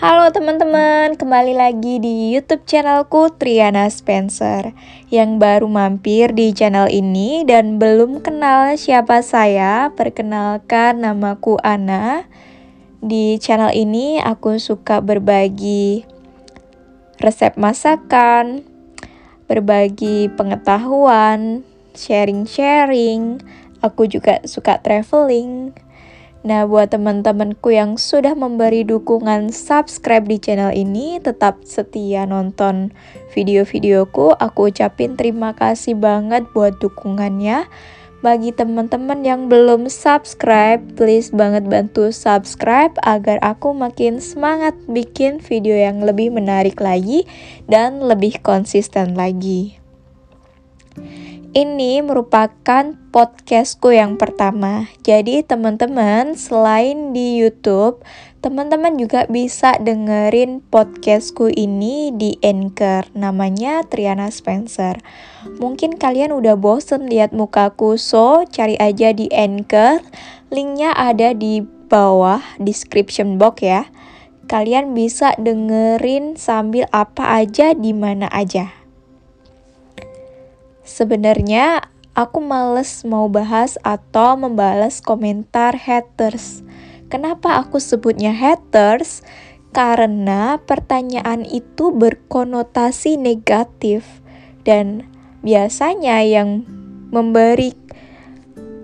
[0.00, 4.72] Halo teman-teman, kembali lagi di YouTube channelku Triana Spencer.
[5.12, 12.24] Yang baru mampir di channel ini dan belum kenal siapa saya, perkenalkan namaku Ana.
[13.04, 16.08] Di channel ini aku suka berbagi
[17.20, 18.64] resep masakan,
[19.52, 21.60] berbagi pengetahuan,
[21.92, 23.44] sharing-sharing.
[23.84, 25.76] Aku juga suka traveling
[26.40, 32.96] Nah, buat teman-temanku yang sudah memberi dukungan subscribe di channel ini, tetap setia nonton
[33.36, 34.32] video-videoku.
[34.40, 37.68] Aku ucapin terima kasih banget buat dukungannya.
[38.24, 45.76] Bagi teman-teman yang belum subscribe, please banget bantu subscribe agar aku makin semangat bikin video
[45.76, 47.28] yang lebih menarik lagi
[47.68, 49.80] dan lebih konsisten lagi.
[51.50, 54.86] Ini merupakan podcastku yang pertama.
[55.02, 58.06] Jadi teman-teman, selain di YouTube,
[58.38, 63.10] teman-teman juga bisa dengerin podcastku ini di Anchor.
[63.18, 65.02] Namanya Triana Spencer.
[65.58, 70.06] Mungkin kalian udah bosen lihat mukaku, so cari aja di Anchor.
[70.54, 73.90] Linknya ada di bawah description box ya.
[74.46, 78.79] Kalian bisa dengerin sambil apa aja di mana aja.
[80.90, 81.86] Sebenarnya
[82.18, 86.66] aku males mau bahas atau membalas komentar haters.
[87.06, 89.22] Kenapa aku sebutnya haters?
[89.70, 94.02] Karena pertanyaan itu berkonotasi negatif
[94.66, 95.06] dan
[95.46, 96.66] biasanya yang
[97.14, 97.78] memberi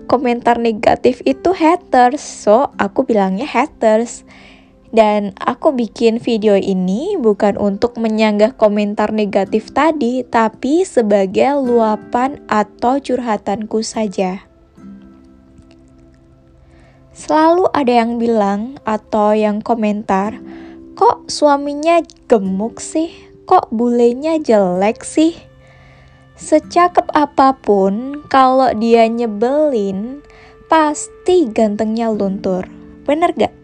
[0.07, 2.23] komentar negatif itu haters.
[2.23, 4.23] So, aku bilangnya haters.
[4.87, 12.95] Dan aku bikin video ini bukan untuk menyanggah komentar negatif tadi, tapi sebagai luapan atau
[12.95, 14.47] curhatanku saja.
[17.17, 20.37] Selalu ada yang bilang atau yang komentar,
[20.93, 21.99] kok suaminya
[22.29, 23.09] gemuk sih?
[23.49, 25.33] Kok bulenya jelek sih?
[26.37, 30.21] Secakep apa pun, kalau dia nyebelin,
[30.69, 32.69] pasti gantengnya luntur.
[33.09, 33.56] Bener gak?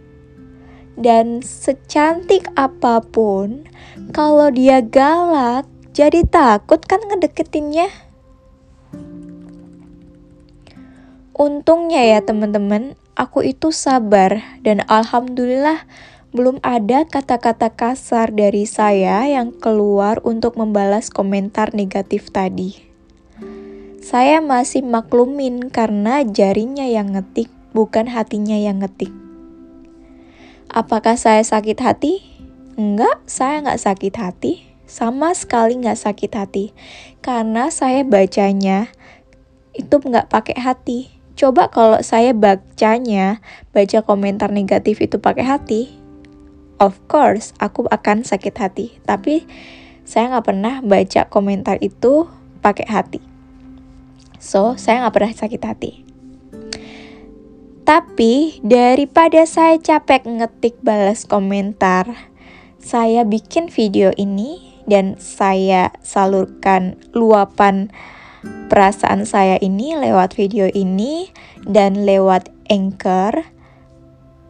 [0.94, 3.66] Dan secantik apa pun,
[4.14, 7.90] kalau dia galak, jadi takut kan ngedeketinnya.
[11.34, 15.86] Untungnya ya teman-teman, aku itu sabar dan alhamdulillah
[16.34, 22.74] belum ada kata-kata kasar dari saya yang keluar untuk membalas komentar negatif tadi.
[24.02, 29.23] Saya masih maklumin karena jarinya yang ngetik, bukan hatinya yang ngetik.
[30.72, 32.24] Apakah saya sakit hati?
[32.80, 34.54] Enggak, saya nggak sakit hati.
[34.88, 36.66] Sama sekali nggak sakit hati.
[37.24, 38.92] Karena saya bacanya
[39.74, 41.10] itu nggak pakai hati.
[41.34, 43.42] Coba kalau saya bacanya,
[43.74, 45.82] baca komentar negatif itu pakai hati,
[46.78, 49.02] of course aku akan sakit hati.
[49.02, 49.46] Tapi
[50.06, 52.30] saya nggak pernah baca komentar itu
[52.62, 53.20] pakai hati.
[54.38, 55.92] So, saya nggak pernah sakit hati.
[57.84, 62.32] Tapi daripada saya capek ngetik balas komentar,
[62.80, 67.92] saya bikin video ini dan saya salurkan luapan
[68.72, 71.28] perasaan saya ini lewat video ini
[71.68, 73.52] dan lewat anchor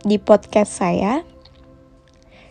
[0.05, 1.25] di podcast saya.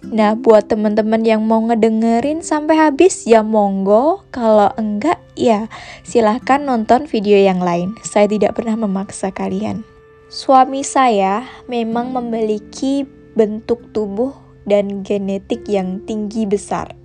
[0.03, 5.71] Nah, buat teman-teman yang mau ngedengerin sampai habis ya monggo, kalau enggak ya
[6.03, 7.95] silahkan nonton video yang lain.
[8.03, 9.92] Saya tidak pernah memaksa kalian.
[10.33, 13.05] Suami saya memang memiliki
[13.37, 14.33] bentuk tubuh
[14.65, 16.97] dan genetik yang tinggi besar.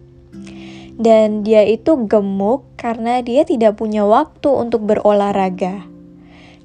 [0.95, 5.83] Dan dia itu gemuk karena dia tidak punya waktu untuk berolahraga.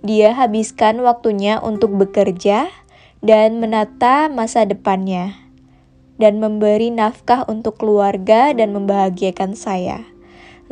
[0.06, 2.70] Dia habiskan waktunya untuk bekerja
[3.26, 5.34] dan menata masa depannya,
[6.22, 10.11] dan memberi nafkah untuk keluarga dan membahagiakan saya.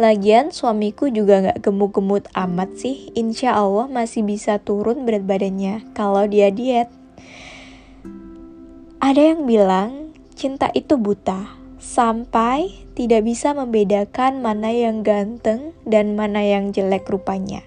[0.00, 3.12] Lagian suamiku juga gak gemuk-gemuk amat sih.
[3.12, 6.88] Insya Allah masih bisa turun berat badannya kalau dia diet.
[8.97, 11.52] Ada yang bilang cinta itu buta.
[11.76, 17.60] Sampai tidak bisa membedakan mana yang ganteng dan mana yang jelek rupanya.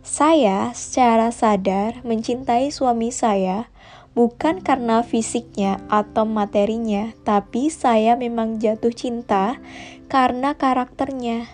[0.00, 3.68] Saya secara sadar mencintai suami saya
[4.14, 9.62] bukan karena fisiknya atau materinya, tapi saya memang jatuh cinta
[10.10, 11.46] karena karakternya,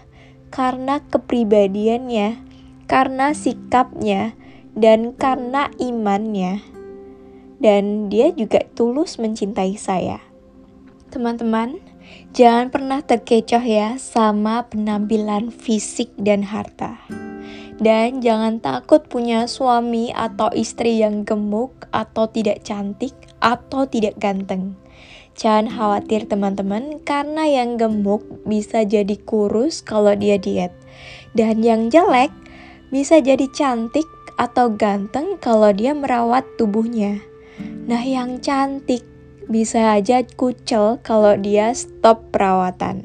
[0.49, 2.41] karena kepribadiannya,
[2.89, 4.33] karena sikapnya,
[4.73, 6.65] dan karena imannya.
[7.57, 10.21] Dan dia juga tulus mencintai saya.
[11.09, 11.81] Teman-teman,
[12.37, 17.01] jangan pernah terkecoh ya sama penampilan fisik dan harta.
[17.77, 23.13] Dan jangan takut punya suami atau istri yang gemuk atau tidak cantik
[23.45, 24.81] atau tidak ganteng.
[25.37, 30.73] Jangan khawatir teman-teman, karena yang gemuk bisa jadi kurus kalau dia diet.
[31.37, 32.33] Dan yang jelek
[32.89, 34.09] bisa jadi cantik
[34.41, 37.21] atau ganteng kalau dia merawat tubuhnya.
[37.85, 39.05] Nah yang cantik
[39.53, 43.05] bisa aja kucel kalau dia stop perawatan.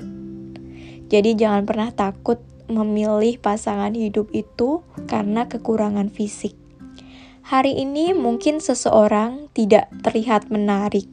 [1.12, 2.39] Jadi jangan pernah takut
[2.71, 6.56] memilih pasangan hidup itu karena kekurangan fisik.
[7.41, 11.09] Hari ini mungkin seseorang tidak terlihat menarik,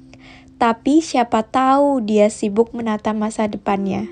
[0.59, 4.07] tapi siapa tahu dia sibuk menata masa depannya.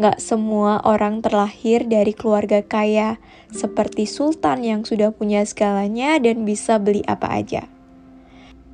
[0.00, 3.20] Gak semua orang terlahir dari keluarga kaya,
[3.52, 7.68] seperti sultan yang sudah punya segalanya dan bisa beli apa aja.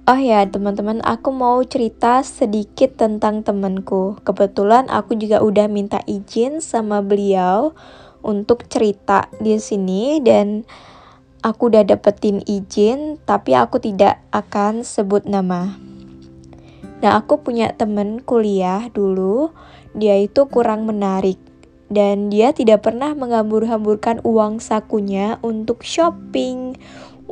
[0.06, 4.14] Oh ya, teman-teman, aku mau cerita sedikit tentang temanku.
[4.23, 7.75] Kebetulan aku juga udah minta izin sama beliau
[8.23, 10.62] untuk cerita di sini dan
[11.43, 15.75] aku udah dapetin izin, tapi aku tidak akan sebut nama.
[17.02, 19.50] Nah, aku punya temen kuliah dulu,
[19.91, 21.43] dia itu kurang menarik.
[21.91, 26.79] Dan dia tidak pernah menghambur-hamburkan uang sakunya untuk shopping,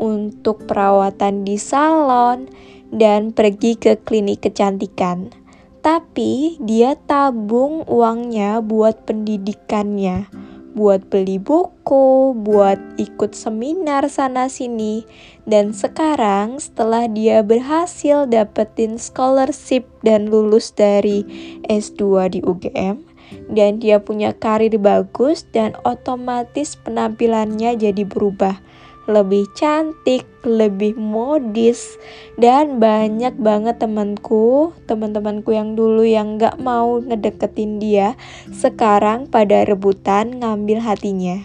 [0.05, 2.53] untuk perawatan di salon,
[2.93, 5.33] dan pergi ke klinik kecantikan.
[5.81, 10.29] Tapi dia tabung uangnya buat pendidikannya
[10.75, 15.06] buat beli buku, buat ikut seminar sana-sini.
[15.47, 21.23] Dan sekarang setelah dia berhasil dapetin scholarship dan lulus dari
[21.71, 22.03] S2
[22.35, 23.06] di UGM,
[23.55, 28.59] dan dia punya karir bagus dan otomatis penampilannya jadi berubah
[29.05, 32.01] lebih cantik, lebih modis,
[32.41, 38.17] dan banyak banget temanku, teman-temanku yang dulu yang gak mau ngedeketin dia,
[38.53, 41.45] sekarang pada rebutan ngambil hatinya.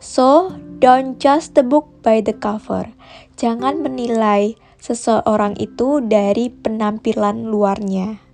[0.00, 2.88] So, don't judge the book by the cover.
[3.36, 8.29] Jangan menilai seseorang itu dari penampilan luarnya.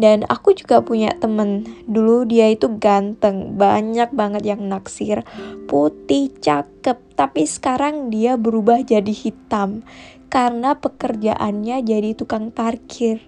[0.00, 5.28] Dan aku juga punya temen, dulu dia itu ganteng, banyak banget yang naksir,
[5.68, 9.84] putih, cakep, tapi sekarang dia berubah jadi hitam
[10.32, 13.20] karena pekerjaannya jadi tukang parkir.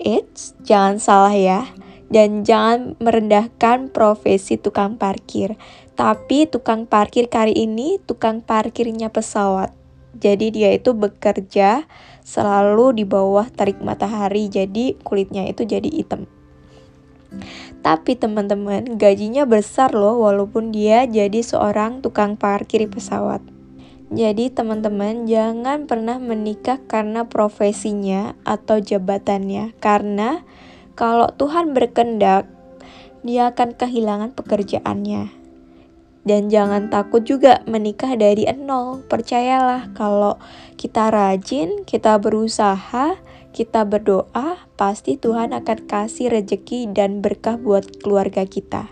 [0.00, 1.68] It's jangan salah ya,
[2.08, 5.60] dan jangan merendahkan profesi tukang parkir.
[5.92, 9.76] Tapi tukang parkir kali ini tukang parkirnya pesawat.
[10.14, 11.86] Jadi dia itu bekerja
[12.24, 16.24] selalu di bawah tarik matahari, jadi kulitnya itu jadi hitam.
[17.84, 23.44] Tapi teman-teman, gajinya besar loh walaupun dia jadi seorang tukang parkir pesawat.
[24.14, 30.46] Jadi teman-teman jangan pernah menikah karena profesinya atau jabatannya karena
[30.94, 32.46] kalau Tuhan berkendak
[33.26, 35.43] dia akan kehilangan pekerjaannya.
[36.24, 39.04] Dan jangan takut juga menikah dari nol.
[39.04, 40.40] Percayalah kalau
[40.80, 43.20] kita rajin, kita berusaha,
[43.52, 48.88] kita berdoa, pasti Tuhan akan kasih rejeki dan berkah buat keluarga kita.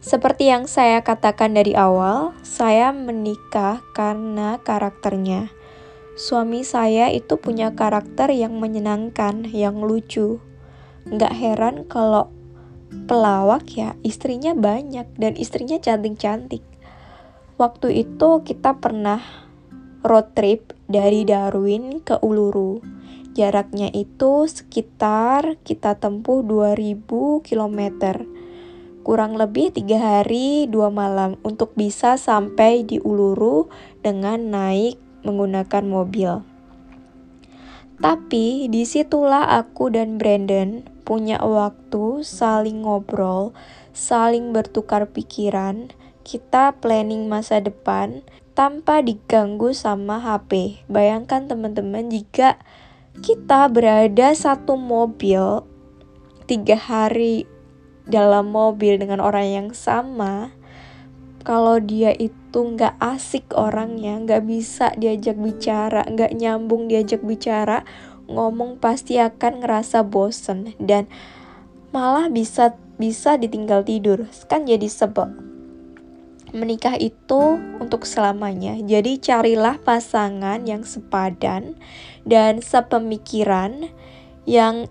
[0.00, 5.50] Seperti yang saya katakan dari awal, saya menikah karena karakternya.
[6.16, 10.40] Suami saya itu punya karakter yang menyenangkan, yang lucu.
[11.10, 12.32] Nggak heran kalau
[13.06, 16.62] pelawak ya istrinya banyak dan istrinya cantik-cantik.
[17.56, 19.22] Waktu itu kita pernah
[20.04, 22.84] road trip dari Darwin ke Uluru.
[23.36, 27.80] Jaraknya itu sekitar kita tempuh 2000 km.
[29.06, 33.70] Kurang lebih tiga hari dua malam untuk bisa sampai di Uluru
[34.02, 36.55] dengan naik menggunakan mobil.
[37.96, 43.56] Tapi di situlah aku dan Brandon punya waktu saling ngobrol,
[43.96, 45.88] saling bertukar pikiran,
[46.26, 48.20] kita planning masa depan
[48.52, 50.82] tanpa diganggu sama HP.
[50.90, 52.60] Bayangkan teman-teman jika
[53.24, 55.64] kita berada satu mobil
[56.44, 57.48] tiga hari
[58.04, 60.52] dalam mobil dengan orang yang sama,
[61.46, 67.86] kalau dia itu nggak asik orangnya, nggak bisa diajak bicara, nggak nyambung diajak bicara,
[68.26, 71.06] ngomong pasti akan ngerasa bosen dan
[71.94, 74.26] malah bisa bisa ditinggal tidur.
[74.50, 75.30] Kan jadi sebel.
[76.50, 78.74] Menikah itu untuk selamanya.
[78.82, 81.78] Jadi carilah pasangan yang sepadan
[82.26, 83.94] dan sepemikiran
[84.50, 84.90] yang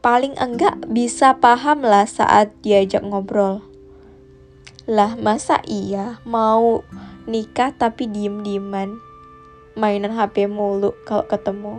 [0.00, 3.69] paling enggak bisa paham lah saat diajak ngobrol
[4.90, 6.82] lah masa iya mau
[7.30, 8.98] nikah tapi diem-dieman?
[9.78, 11.78] Mainan HP mulu kalau ketemu.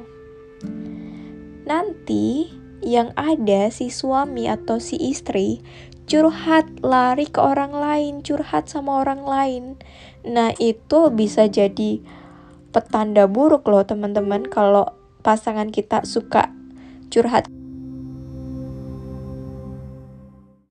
[1.68, 2.48] Nanti
[2.80, 5.60] yang ada si suami atau si istri
[6.08, 9.64] curhat lari ke orang lain, curhat sama orang lain.
[10.24, 12.00] Nah, itu bisa jadi
[12.72, 16.48] petanda buruk loh, teman-teman, kalau pasangan kita suka
[17.12, 17.52] curhat